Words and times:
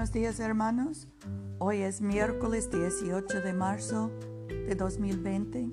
Buenos 0.00 0.14
días 0.14 0.40
hermanos. 0.40 1.08
Hoy 1.58 1.82
es 1.82 2.00
miércoles 2.00 2.70
18 2.70 3.42
de 3.42 3.52
marzo 3.52 4.10
de 4.48 4.74
2020. 4.74 5.70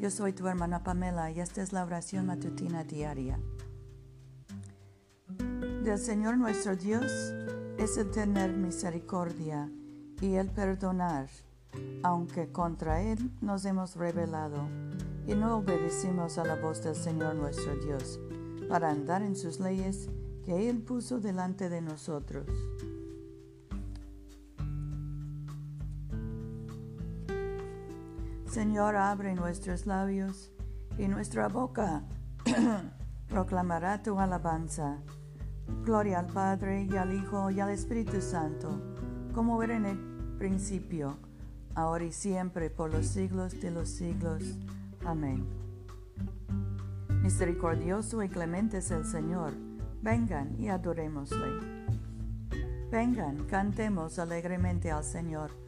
Yo 0.00 0.10
soy 0.10 0.32
tu 0.32 0.48
hermana 0.48 0.82
Pamela 0.82 1.30
y 1.30 1.40
esta 1.40 1.60
es 1.60 1.74
la 1.74 1.84
oración 1.84 2.24
matutina 2.24 2.84
diaria. 2.84 3.38
Del 5.84 5.98
Señor 5.98 6.38
nuestro 6.38 6.76
Dios 6.76 7.12
es 7.76 7.98
el 7.98 8.10
tener 8.10 8.54
misericordia 8.56 9.70
y 10.22 10.36
el 10.36 10.48
perdonar, 10.48 11.28
aunque 12.02 12.50
contra 12.50 13.02
Él 13.02 13.30
nos 13.42 13.66
hemos 13.66 13.96
rebelado 13.96 14.66
y 15.26 15.34
no 15.34 15.58
obedecimos 15.58 16.38
a 16.38 16.44
la 16.44 16.56
voz 16.56 16.82
del 16.82 16.96
Señor 16.96 17.34
nuestro 17.34 17.76
Dios, 17.76 18.18
para 18.66 18.88
andar 18.88 19.20
en 19.20 19.36
sus 19.36 19.60
leyes 19.60 20.08
que 20.42 20.70
Él 20.70 20.80
puso 20.80 21.20
delante 21.20 21.68
de 21.68 21.82
nosotros. 21.82 22.46
Señor, 28.48 28.96
abre 28.96 29.34
nuestros 29.34 29.84
labios 29.84 30.50
y 30.96 31.06
nuestra 31.06 31.48
boca 31.48 32.02
proclamará 33.28 34.02
tu 34.02 34.18
alabanza. 34.18 34.96
Gloria 35.84 36.20
al 36.20 36.28
Padre 36.28 36.88
y 36.90 36.96
al 36.96 37.12
Hijo 37.12 37.50
y 37.50 37.60
al 37.60 37.68
Espíritu 37.68 38.22
Santo, 38.22 38.80
como 39.34 39.62
era 39.62 39.76
en 39.76 39.84
el 39.84 39.98
principio, 40.38 41.18
ahora 41.74 42.04
y 42.04 42.12
siempre, 42.12 42.70
por 42.70 42.90
los 42.90 43.06
siglos 43.06 43.60
de 43.60 43.70
los 43.70 43.90
siglos. 43.90 44.42
Amén. 45.04 45.46
Misericordioso 47.22 48.22
y 48.22 48.30
clemente 48.30 48.78
es 48.78 48.90
el 48.90 49.04
Señor. 49.04 49.52
Vengan 50.00 50.58
y 50.58 50.70
adorémosle. 50.70 51.86
Vengan, 52.90 53.44
cantemos 53.44 54.18
alegremente 54.18 54.90
al 54.90 55.04
Señor 55.04 55.67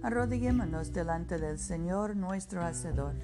Arrodillémonos 0.00 0.92
delante 0.92 1.38
del 1.38 1.58
Señor 1.58 2.14
nuestro 2.14 2.62
Hacedor, 2.62 3.16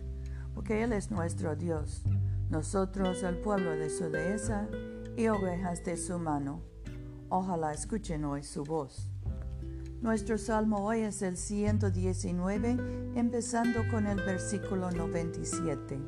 porque 0.54 0.82
Él 0.82 0.92
es 0.92 1.08
nuestro 1.08 1.54
Dios, 1.54 2.02
nosotros 2.50 3.22
el 3.22 3.38
pueblo 3.38 3.70
de 3.70 3.88
su 3.90 4.10
dehesa 4.10 4.68
y 5.16 5.28
ovejas 5.28 5.84
de 5.84 5.96
su 5.96 6.18
mano. 6.18 6.62
Ojalá 7.28 7.72
escuchen 7.72 8.24
hoy 8.24 8.42
su 8.42 8.64
voz. 8.64 9.08
Nuestro 10.02 10.36
salmo 10.36 10.84
hoy 10.84 11.00
es 11.02 11.22
el 11.22 11.36
119, 11.36 13.12
empezando 13.14 13.88
con 13.88 14.08
el 14.08 14.16
versículo 14.16 14.90
97. 14.90 16.00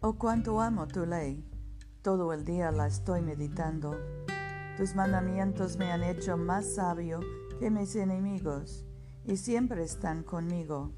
Oh 0.00 0.18
cuánto 0.18 0.60
amo 0.60 0.88
tu 0.88 1.06
ley, 1.06 1.44
todo 2.02 2.32
el 2.32 2.44
día 2.44 2.72
la 2.72 2.88
estoy 2.88 3.22
meditando. 3.22 3.96
Tus 4.76 4.96
mandamientos 4.96 5.76
me 5.76 5.92
han 5.92 6.02
hecho 6.02 6.36
más 6.36 6.74
sabio 6.74 7.20
que 7.58 7.70
mis 7.70 7.96
enemigos, 7.96 8.86
y 9.24 9.36
siempre 9.36 9.82
están 9.82 10.22
conmigo. 10.22 10.92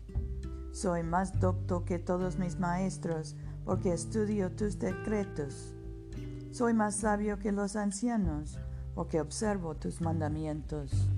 Soy 0.72 1.02
más 1.02 1.40
docto 1.40 1.84
que 1.84 1.98
todos 1.98 2.38
mis 2.38 2.58
maestros, 2.58 3.34
porque 3.64 3.92
estudio 3.92 4.52
tus 4.52 4.78
decretos. 4.78 5.74
Soy 6.50 6.74
más 6.74 6.96
sabio 6.96 7.38
que 7.38 7.50
los 7.50 7.76
ancianos, 7.76 8.58
porque 8.94 9.20
observo 9.20 9.74
tus 9.74 10.00
mandamientos. 10.00 11.08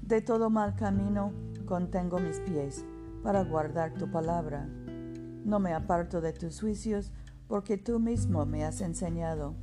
De 0.00 0.22
todo 0.22 0.48
mal 0.48 0.74
camino 0.74 1.32
contengo 1.66 2.18
mis 2.18 2.40
pies, 2.40 2.84
para 3.22 3.44
guardar 3.44 3.92
tu 3.94 4.10
palabra. 4.10 4.66
No 5.44 5.58
me 5.58 5.74
aparto 5.74 6.20
de 6.20 6.32
tus 6.32 6.60
juicios, 6.60 7.12
porque 7.46 7.76
tú 7.76 8.00
mismo 8.00 8.46
me 8.46 8.64
has 8.64 8.80
enseñado. 8.80 9.54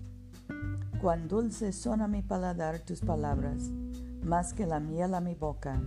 Cuán 1.02 1.28
dulces 1.28 1.76
son 1.76 2.02
a 2.02 2.08
mi 2.08 2.22
paladar 2.22 2.80
tus 2.80 3.02
palabras 3.02 3.72
más 4.24 4.54
que 4.54 4.66
la 4.66 4.80
miel 4.80 5.14
a 5.14 5.22
mi 5.22 5.36
boca. 5.36 5.82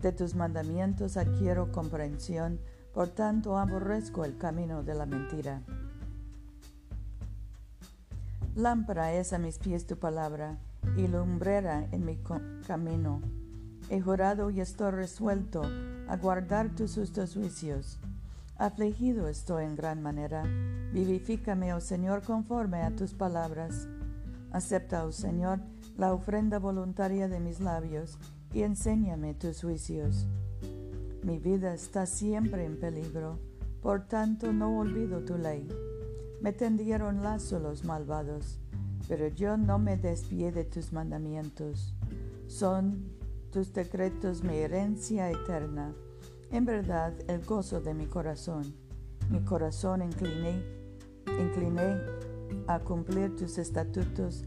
De 0.00 0.12
tus 0.12 0.34
mandamientos 0.34 1.16
adquiero 1.16 1.72
comprensión, 1.72 2.58
por 2.92 3.08
tanto 3.08 3.58
aborrezco 3.58 4.24
el 4.24 4.36
camino 4.38 4.82
de 4.82 4.94
la 4.94 5.06
mentira. 5.06 5.62
Lámpara 8.56 9.12
es 9.12 9.32
a 9.32 9.38
mis 9.38 9.58
pies 9.58 9.86
tu 9.86 9.96
palabra 9.96 10.58
y 10.96 11.06
lumbrera 11.06 11.86
en 11.92 12.04
mi 12.04 12.18
camino. 12.66 13.20
He 13.90 14.00
jurado 14.00 14.50
y 14.50 14.60
estoy 14.60 14.90
resuelto 14.90 15.62
a 16.08 16.16
guardar 16.16 16.74
tus 16.74 16.94
justos 16.94 17.34
juicios. 17.34 17.98
Afligido 18.56 19.28
estoy 19.28 19.64
en 19.64 19.76
gran 19.76 20.02
manera. 20.02 20.44
Vivifícame, 20.92 21.72
oh 21.72 21.80
Señor, 21.80 22.22
conforme 22.22 22.82
a 22.82 22.94
tus 22.94 23.14
palabras. 23.14 23.88
Acepta, 24.52 25.04
oh 25.04 25.12
Señor, 25.12 25.60
la 26.00 26.14
ofrenda 26.14 26.58
voluntaria 26.58 27.28
de 27.28 27.40
mis 27.40 27.60
labios 27.60 28.16
y 28.54 28.62
enséñame 28.62 29.34
tus 29.34 29.60
juicios. 29.60 30.26
Mi 31.22 31.38
vida 31.38 31.74
está 31.74 32.06
siempre 32.06 32.64
en 32.64 32.80
peligro, 32.80 33.38
por 33.82 34.08
tanto 34.08 34.50
no 34.50 34.78
olvido 34.78 35.22
tu 35.26 35.36
ley. 35.36 35.68
Me 36.40 36.54
tendieron 36.54 37.22
lazo 37.22 37.58
los 37.58 37.84
malvados, 37.84 38.58
pero 39.08 39.28
yo 39.28 39.58
no 39.58 39.78
me 39.78 39.98
desvié 39.98 40.52
de 40.52 40.64
tus 40.64 40.90
mandamientos. 40.94 41.94
Son 42.46 43.04
tus 43.52 43.74
decretos 43.74 44.42
mi 44.42 44.56
herencia 44.56 45.30
eterna, 45.30 45.92
en 46.50 46.64
verdad 46.64 47.12
el 47.28 47.44
gozo 47.44 47.82
de 47.82 47.92
mi 47.92 48.06
corazón. 48.06 48.74
Mi 49.28 49.40
corazón 49.40 50.00
incliné, 50.00 50.64
incliné 51.26 51.98
a 52.68 52.78
cumplir 52.78 53.36
tus 53.36 53.58
estatutos 53.58 54.46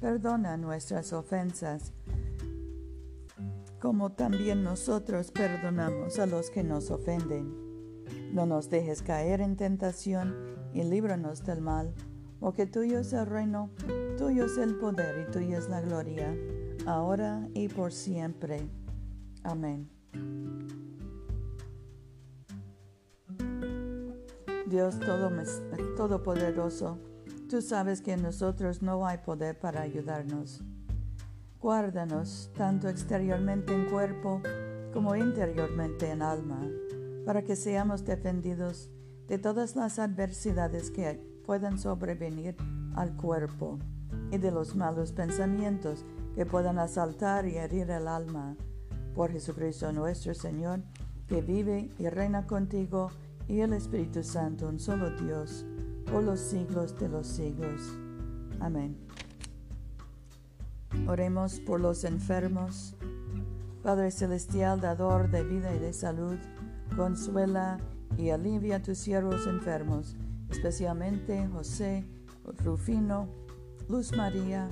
Perdona 0.00 0.56
nuestras 0.56 1.12
ofensas, 1.12 1.92
como 3.80 4.12
también 4.12 4.62
nosotros 4.62 5.30
perdonamos 5.32 6.18
a 6.18 6.26
los 6.26 6.50
que 6.50 6.62
nos 6.62 6.90
ofenden. 6.90 7.52
No 8.32 8.46
nos 8.46 8.70
dejes 8.70 9.02
caer 9.02 9.40
en 9.40 9.56
tentación 9.56 10.36
y 10.72 10.84
líbranos 10.84 11.44
del 11.44 11.60
mal, 11.60 11.92
porque 12.38 12.66
tuyo 12.66 13.00
es 13.00 13.12
el 13.12 13.26
reino, 13.26 13.70
tuyo 14.16 14.44
es 14.44 14.56
el 14.58 14.76
poder 14.76 15.26
y 15.26 15.32
tuya 15.32 15.58
es 15.58 15.68
la 15.68 15.80
gloria, 15.80 16.32
ahora 16.86 17.48
y 17.54 17.68
por 17.68 17.92
siempre. 17.92 18.68
Amén. 19.42 19.90
Dios 24.68 25.00
Todopoderoso, 25.96 26.98
Tú 27.48 27.62
sabes 27.62 28.02
que 28.02 28.12
en 28.12 28.22
nosotros 28.22 28.82
no 28.82 29.06
hay 29.06 29.18
poder 29.18 29.58
para 29.58 29.80
ayudarnos. 29.80 30.62
Guárdanos 31.58 32.50
tanto 32.54 32.90
exteriormente 32.90 33.74
en 33.74 33.86
cuerpo 33.86 34.42
como 34.92 35.16
interiormente 35.16 36.10
en 36.10 36.20
alma, 36.20 36.60
para 37.24 37.40
que 37.42 37.56
seamos 37.56 38.04
defendidos 38.04 38.90
de 39.28 39.38
todas 39.38 39.76
las 39.76 39.98
adversidades 39.98 40.90
que 40.90 41.14
puedan 41.46 41.78
sobrevenir 41.78 42.54
al 42.94 43.16
cuerpo 43.16 43.78
y 44.30 44.36
de 44.36 44.50
los 44.50 44.76
malos 44.76 45.12
pensamientos 45.12 46.04
que 46.34 46.44
puedan 46.44 46.78
asaltar 46.78 47.46
y 47.46 47.56
herir 47.56 47.90
el 47.90 48.08
alma. 48.08 48.56
Por 49.14 49.32
Jesucristo 49.32 49.90
nuestro 49.90 50.34
Señor, 50.34 50.82
que 51.26 51.40
vive 51.40 51.90
y 51.98 52.10
reina 52.10 52.46
contigo 52.46 53.10
y 53.48 53.60
el 53.60 53.72
Espíritu 53.72 54.22
Santo, 54.22 54.68
un 54.68 54.78
solo 54.78 55.10
Dios 55.16 55.64
por 56.10 56.22
los 56.22 56.40
siglos 56.40 56.98
de 56.98 57.08
los 57.08 57.26
siglos. 57.26 57.94
Amén. 58.60 58.96
Oremos 61.06 61.60
por 61.60 61.80
los 61.80 62.04
enfermos. 62.04 62.94
Padre 63.82 64.10
Celestial, 64.10 64.80
dador 64.80 65.30
de 65.30 65.44
vida 65.44 65.74
y 65.74 65.78
de 65.78 65.92
salud, 65.92 66.36
consuela 66.96 67.78
y 68.16 68.30
alivia 68.30 68.76
a 68.76 68.82
tus 68.82 68.98
siervos 68.98 69.46
enfermos, 69.46 70.16
especialmente 70.50 71.46
José, 71.48 72.04
Rufino, 72.64 73.28
Luz 73.88 74.16
María, 74.16 74.68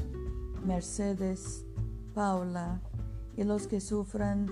Mercedes, 0.66 1.64
Paula 2.14 2.80
y 3.36 3.44
los 3.44 3.66
que 3.66 3.80
sufran 3.80 4.46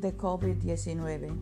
de 0.00 0.16
COVID-19. 0.16 1.36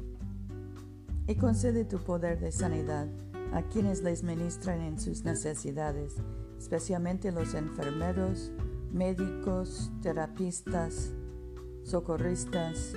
Y 1.29 1.35
concede 1.37 1.85
tu 1.85 1.99
poder 1.99 2.41
de 2.41 2.53
sanidad 2.53 3.09
a 3.53 3.63
quienes 3.63 4.03
les 4.03 4.23
ministran 4.23 4.81
en 4.81 4.99
sus 4.99 5.25
necesidades, 5.25 6.17
especialmente 6.59 7.33
los 7.33 7.55
enfermeros, 7.55 8.53
médicos, 8.93 9.91
terapistas, 10.03 11.13
socorristas, 11.83 12.93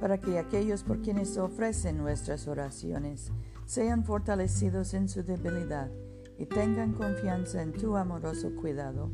para 0.00 0.18
que 0.20 0.38
aquellos 0.38 0.84
por 0.84 1.00
quienes 1.00 1.36
ofrecen 1.38 1.98
nuestras 1.98 2.46
oraciones 2.46 3.32
sean 3.66 4.04
fortalecidos 4.04 4.94
en 4.94 5.08
su 5.08 5.22
debilidad 5.22 5.90
y 6.38 6.46
tengan 6.46 6.92
confianza 6.92 7.62
en 7.62 7.72
tu 7.72 7.96
amoroso 7.96 8.54
cuidado. 8.54 9.10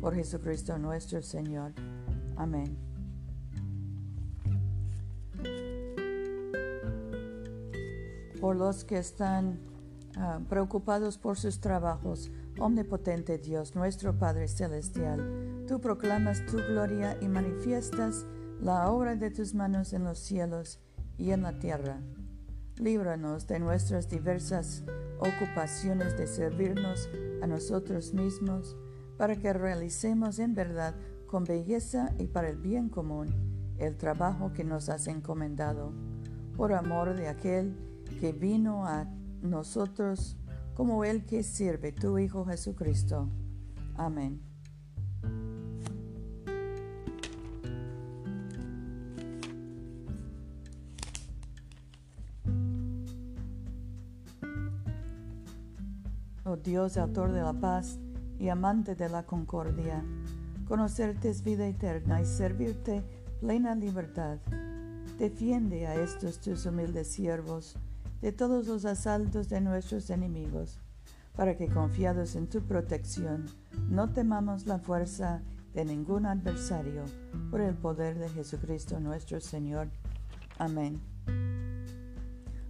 Por 0.00 0.14
Jesucristo 0.14 0.76
nuestro 0.78 1.22
Señor. 1.22 1.72
Amén. 2.36 2.76
Por 8.40 8.56
los 8.56 8.84
que 8.84 8.98
están 8.98 9.58
ah, 10.16 10.40
preocupados 10.48 11.18
por 11.18 11.38
sus 11.38 11.60
trabajos, 11.60 12.30
Omnipotente 12.58 13.38
Dios, 13.38 13.74
nuestro 13.74 14.16
Padre 14.16 14.48
Celestial, 14.48 15.64
tú 15.66 15.80
proclamas 15.80 16.44
tu 16.46 16.56
gloria 16.56 17.18
y 17.20 17.28
manifiestas 17.28 18.26
la 18.60 18.90
obra 18.90 19.16
de 19.16 19.30
tus 19.30 19.54
manos 19.54 19.92
en 19.92 20.04
los 20.04 20.18
cielos 20.18 20.78
y 21.18 21.30
en 21.30 21.42
la 21.42 21.58
tierra. 21.58 22.00
Líbranos 22.76 23.46
de 23.46 23.58
nuestras 23.58 24.08
diversas 24.08 24.84
ocupaciones 25.18 26.16
de 26.16 26.26
servirnos 26.26 27.08
a 27.42 27.46
nosotros 27.46 28.14
mismos, 28.14 28.76
para 29.16 29.36
que 29.36 29.52
realicemos 29.52 30.38
en 30.38 30.54
verdad 30.54 30.94
con 31.26 31.44
belleza 31.44 32.12
y 32.18 32.26
para 32.26 32.48
el 32.48 32.56
bien 32.56 32.88
común 32.88 33.34
el 33.78 33.96
trabajo 33.96 34.52
que 34.52 34.64
nos 34.64 34.88
has 34.88 35.06
encomendado, 35.06 35.92
por 36.56 36.72
amor 36.72 37.14
de 37.14 37.28
aquel 37.28 37.76
que 38.20 38.32
vino 38.32 38.86
a 38.86 39.08
nosotros 39.44 40.36
como 40.74 41.04
el 41.04 41.24
que 41.24 41.42
sirve 41.42 41.92
tu 41.92 42.18
Hijo 42.18 42.44
Jesucristo. 42.44 43.28
Amén. 43.96 44.40
Oh 56.44 56.56
Dios, 56.56 56.96
autor 56.96 57.32
de 57.32 57.42
la 57.42 57.52
paz 57.52 57.98
y 58.38 58.48
amante 58.48 58.94
de 58.94 59.08
la 59.08 59.24
concordia, 59.24 60.04
conocerte 60.66 61.30
es 61.30 61.42
vida 61.42 61.66
eterna 61.66 62.20
y 62.20 62.26
servirte 62.26 63.02
plena 63.40 63.74
libertad. 63.74 64.38
Defiende 65.18 65.86
a 65.86 65.94
estos 65.94 66.40
tus 66.40 66.66
humildes 66.66 67.08
siervos 67.08 67.76
de 68.20 68.32
todos 68.32 68.66
los 68.66 68.84
asaltos 68.84 69.48
de 69.48 69.60
nuestros 69.60 70.10
enemigos, 70.10 70.80
para 71.36 71.56
que 71.56 71.68
confiados 71.68 72.36
en 72.36 72.48
tu 72.48 72.62
protección 72.62 73.46
no 73.88 74.12
temamos 74.12 74.66
la 74.66 74.78
fuerza 74.78 75.42
de 75.74 75.84
ningún 75.84 76.26
adversario, 76.26 77.04
por 77.50 77.60
el 77.60 77.74
poder 77.74 78.18
de 78.18 78.28
Jesucristo 78.30 79.00
nuestro 79.00 79.40
Señor. 79.40 79.88
Amén. 80.58 81.00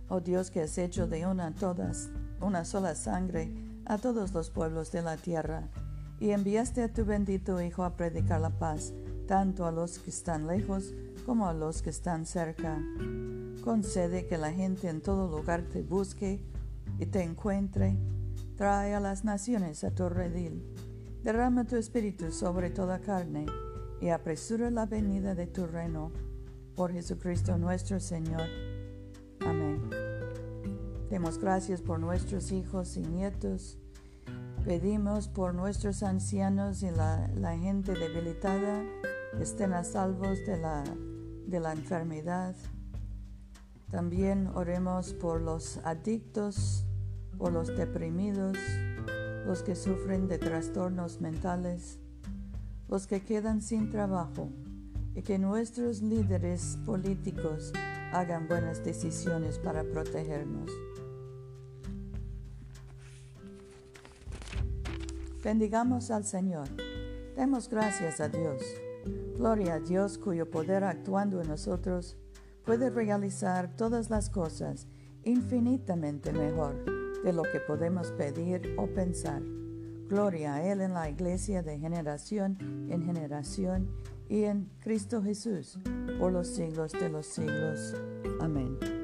Oh 0.09 0.21
Dios 0.21 0.51
que 0.51 0.63
has 0.63 0.79
hecho 0.79 1.07
de 1.07 1.27
una 1.27 1.55
todas 1.55 2.11
una 2.45 2.65
sola 2.65 2.95
sangre 2.95 3.53
a 3.87 3.99
todos 3.99 4.33
los 4.33 4.51
pueblos 4.51 4.93
de 4.93 5.03
la 5.03 5.17
tierra, 5.17 5.69
y 6.21 6.31
enviaste 6.31 6.83
a 6.83 6.93
tu 6.93 7.05
bendito 7.05 7.61
Hijo 7.61 7.85
a 7.85 7.97
predicar 7.97 8.41
la 8.41 8.51
paz, 8.51 8.93
tanto 9.27 9.67
a 9.67 9.73
los 9.73 9.99
que 9.99 10.11
están 10.11 10.47
lejos 10.47 10.93
como 11.27 11.49
a 11.49 11.55
los 11.55 11.83
que 11.83 11.91
están 11.91 12.27
cerca. 12.27 12.79
Concede 13.65 14.27
que 14.27 14.37
la 14.37 14.53
gente 14.53 14.91
en 14.91 15.01
todo 15.01 15.27
lugar 15.27 15.63
te 15.63 15.81
busque 15.81 16.39
y 16.99 17.07
te 17.07 17.23
encuentre. 17.23 17.97
Trae 18.57 18.95
a 18.95 19.01
las 19.01 19.25
naciones 19.25 19.85
a 19.85 19.91
tu 19.91 20.11
redil. 20.11 20.63
Derrama 21.23 21.65
tu 21.65 21.77
espíritu 21.77 22.31
sobre 22.31 22.69
toda 22.69 23.01
carne 23.01 23.47
y 24.03 24.11
apresura 24.11 24.71
la 24.71 24.85
venida 24.85 25.35
de 25.35 25.47
tu 25.47 25.67
reino. 25.67 26.13
Por 26.77 26.93
Jesucristo 26.93 27.57
nuestro 27.57 28.01
Señor. 28.01 28.47
Amén. 29.41 29.89
Demos 31.09 31.39
gracias 31.39 31.81
por 31.81 31.99
nuestros 31.99 32.53
hijos 32.53 32.99
y 32.99 33.01
nietos. 33.01 33.79
Pedimos 34.63 35.29
por 35.29 35.55
nuestros 35.55 36.03
ancianos 36.03 36.83
y 36.83 36.91
la, 36.91 37.57
gente 37.59 37.95
debilitada 37.95 38.85
estén 39.41 39.73
a 39.73 39.85
salvos 39.85 40.45
de 40.45 40.59
la, 40.59 40.85
de 41.47 41.61
la 41.61 41.73
enfermedad. 41.73 42.55
También 43.95 44.49
oremos 44.57 45.15
por 45.15 45.41
los 45.41 45.77
adictos, 45.85 46.85
por 47.39 47.53
los 47.53 47.69
deprimidos, 47.77 48.59
los 49.47 49.63
que 49.63 49.77
sufren 49.77 50.27
de 50.27 50.37
trastornos 50.37 51.21
mentales, 51.21 52.01
los 52.89 53.07
que 53.07 53.23
quedan 53.23 53.63
sin 53.63 53.91
trabajo 53.91 54.49
y 55.15 55.23
que 55.23 55.39
nuestros 55.39 56.03
líderes 56.03 56.77
políticos 56.85 57.73
hagan 58.13 58.49
buenas 58.49 58.85
decisiones 58.85 59.61
para 59.61 59.85
protegernos. 59.85 60.73
Bendigamos 65.45 66.11
al 66.11 66.25
Señor. 66.25 66.67
Demos 67.37 67.69
gracias 67.69 68.19
a 68.19 68.29
Dios. 68.29 68.61
Gloria 69.37 69.75
a 69.75 69.79
Dios 69.79 70.19
cuyo 70.19 70.51
poder 70.51 70.83
actuando 70.83 71.41
en 71.41 71.47
nosotros 71.47 72.17
puede 72.65 72.91
realizar 72.91 73.75
todas 73.77 74.11
las 74.11 74.31
cosas 74.31 74.89
infinitamente 75.23 76.33
mejor 76.33 76.75
de 77.23 77.33
lo 77.33 77.43
que 77.43 77.61
podemos 77.61 78.13
pedir 78.13 78.75
o 78.77 78.87
pensar. 78.87 79.43
Gloria 80.09 80.57
a 80.57 80.63
Él 80.71 80.81
en 80.81 80.93
la 80.93 81.09
iglesia 81.09 81.63
de 81.63 81.79
generación 81.79 82.59
en 82.91 83.03
generación 83.05 83.89
y 84.29 84.45
en 84.45 84.71
Cristo 84.81 85.23
Jesús 85.23 85.79
por 86.19 86.33
los 86.33 86.49
siglos 86.49 86.93
de 86.93 87.09
los 87.09 87.27
siglos. 87.27 87.95
Amén. 88.41 89.04